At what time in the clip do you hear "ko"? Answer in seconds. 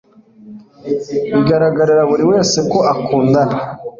2.71-2.77